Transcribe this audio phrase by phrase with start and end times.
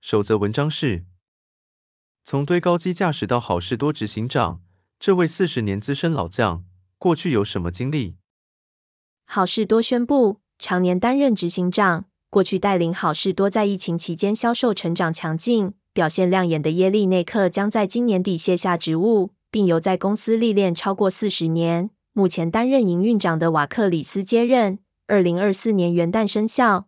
[0.00, 1.04] 首则文章是：
[2.24, 4.62] 从堆高机驾驶到好事多执行长，
[5.00, 6.64] 这位四十年资深老将，
[6.98, 8.16] 过去有什么经历？
[9.24, 26.86] 好事多宣布，常年担任执行长，过去带领好事多在疫情期间销售成长强劲、表现亮眼的耶利内克将在今年底卸下职务，并由在公司历练超过四十年，目前担任营运长的瓦克里斯接任，二零二四年元旦生效。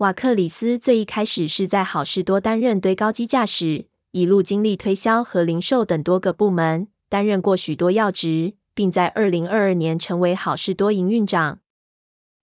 [0.00, 11.60] 瓦克里斯最一开始是在好事多担任堆高机驾驶，一路经历推销和零售等多个部门，担任过许多要职，并在二零二二年成为好事多营运长。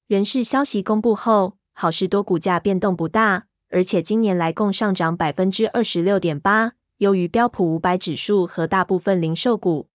[0.06, 9.90] 人事消息公布后，好事多股价变动不大，而且今年来共上涨百分之二十六点八，优于标普五百指数和大部分零售股。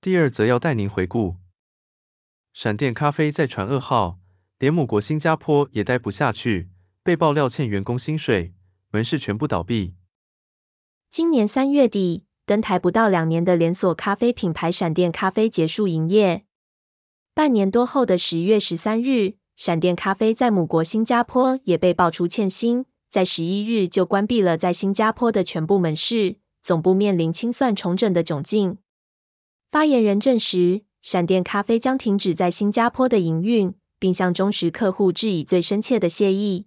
[0.00, 1.36] 第二则要带您回顾，
[2.52, 4.18] 闪电咖啡再传噩耗。
[4.58, 6.70] 连母国新加坡也待不下去，
[7.02, 8.54] 被爆料欠员工薪水，
[8.90, 9.94] 门市全部倒闭。
[11.10, 16.44] 今年三月底，登台不到两年的连锁咖啡品牌闪电咖啡结束营业。
[17.34, 28.78] 半年多后的十月十三日，闪电咖啡在母国新加坡也被爆出欠薪，在十一日就关闭了在新加坡的全部门市，总部面临清算重整的窘境。
[29.70, 33.74] 发言人证实，闪电咖啡将停止在新加坡的营运。
[33.98, 36.66] 并向忠实客户致以最深切的谢意。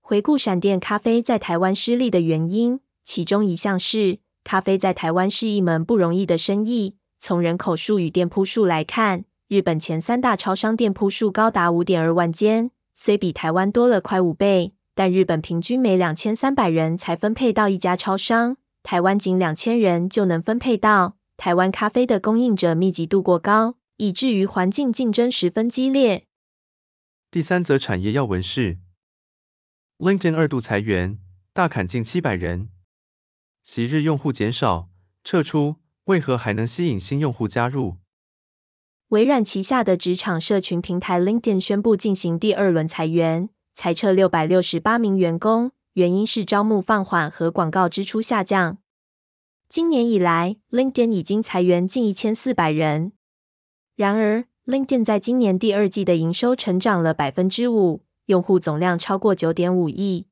[0.00, 6.96] 回顾闪电咖啡在台湾失利的原因，其中一项是，咖啡在台湾是一门不容易的生意。
[7.20, 21.14] 从人口数与店铺数来看，日本前三大超商店铺数高达五点二万间，虽比台湾多了快五倍，但日本平均每两千三百人才分配到一家超商，台湾仅两千人就能分配到。
[21.36, 26.24] 台湾咖啡的供应者密集度过高，以至于环境竞争十分激烈。
[27.32, 28.78] 第三则产业要闻是
[29.98, 31.20] ，LinkedIn 二度裁员，
[31.52, 32.70] 大砍近七百人，
[33.62, 34.88] 昔日用户减少，
[35.22, 37.98] 撤出，为何还能吸引新用户加入？
[39.06, 48.78] 微软旗下的职场社群平台 LinkedIn 宣布进行第二轮裁员，裁撤六百六十八名员工，原因是招募放缓和广告支出下降。
[49.68, 53.12] 今年以来，LinkedIn 已经裁员近一千四百人，
[53.94, 60.26] 然而，LinkedIn 在今年第二季的营收成长了百分之五，用户总量超过九点五亿。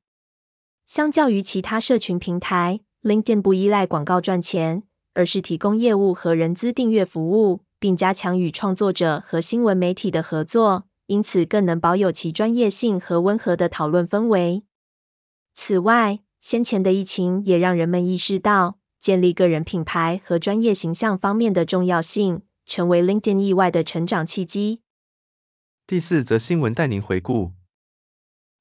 [0.85, 14.63] 相较于其他社群平台，LinkedIn 不依赖广告赚钱，而是提供业务和人资订阅服务，并加强与创作者和新闻媒体的合作，因此更能保有其专业性和温和的讨论氛围。
[15.53, 22.43] 此外，先前的疫情也让人们意识到建立个人品牌和专业形象方面的重要性。
[22.69, 24.81] 成为 LinkedIn 意外的成长契机。
[25.87, 27.53] 第四则新闻带您回顾：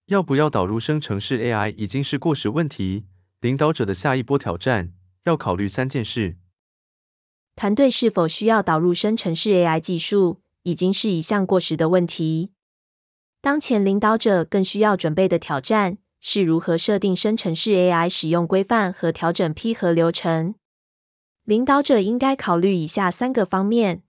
[0.06, 3.04] 要不要导入生成式 AI 已经是过时问题，
[3.38, 6.38] 领导者的下一波挑战要考虑三件事。
[7.54, 12.50] 团队是否需要导入生成式 AI 技术，已经是一项过时的问题。
[13.42, 20.54] 当前领导者更需要准备的挑战，是如何设定生成式 AI 使用规范和调整批核流程。
[21.48, 24.02] 领导者应该考虑以下三个方面：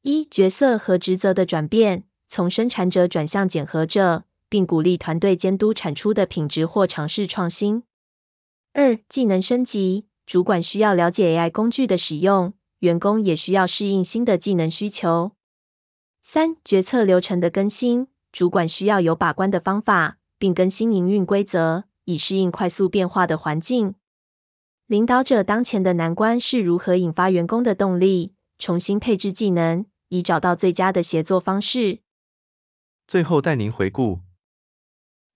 [0.00, 7.82] 一、角色和职责的转变，从生产者转向检核者，并鼓励团队监督产出的品质或尝试创新；
[8.72, 15.32] 二、技能升级，主管需要了解 AI 工具的使用，员工也需要适应新的技能需求；
[16.22, 23.94] 三、决策流程的更新，主管需要有把关的方法，并更新营运规则，以适应快速变化的环境。
[24.86, 32.00] 领导者当前的难关是如何引发员工的动力，重新配置技能，以找到最佳的协作方式。
[33.06, 34.20] 最后带您回顾，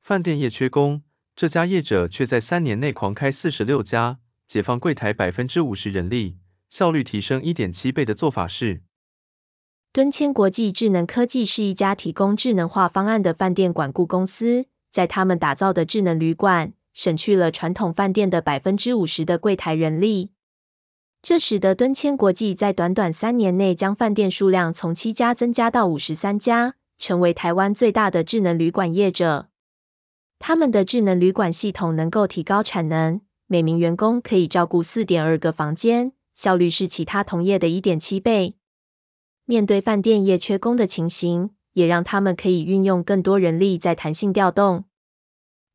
[0.02, 1.02] 饭店业缺工，
[1.34, 6.36] 这家业者却在三年内狂开四十六家，解放柜台百分之五十人力，
[6.68, 8.82] 效率提升一点七倍的做法是。
[9.94, 16.74] 敦谦国际智能科技是一家提供智能化方案的饭店管顾公司，在他们打造的智能旅馆。
[16.98, 20.32] 省去了传统饭店的百分之五十的柜台人力，
[21.22, 29.46] 这使得敦谦国际在短短三年内将饭店数量从七家增加到五十三家，成为台湾最大的智能旅馆业者。
[30.40, 38.56] 他们的智能旅馆系统能够提高产能，每名员工可以照顾四点二个房间，效率是其他同业的一点七倍。
[39.44, 44.82] 面对饭店业缺工的情形，也让他们可以运用更多人力在弹性调动。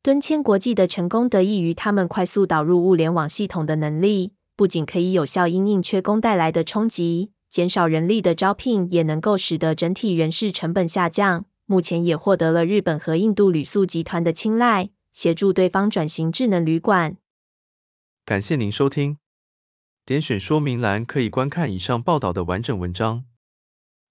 [0.04, 11.46] 敦谦国际的成功得益于他们快速导入物联网系统的能力，不仅可以有效因应缺工带来的冲击，减少人力的招聘，也能够使得整体人事成本下降。
[11.64, 17.16] 目前也获得了日本和印度旅宿集团的青睐，协助对方转型智能旅馆。
[18.26, 19.16] 感谢您收听，
[20.04, 23.24] 点选说明栏可以观看以上报道的完整文章。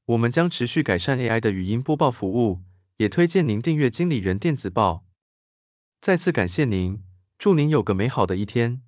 [0.08, 2.62] 我们将持续改善 AI 的语音播报服务，
[2.98, 5.04] 也推荐您订阅经理人电子报。
[6.04, 7.02] 再次感谢您，
[7.38, 8.82] 祝您有个美好的一天。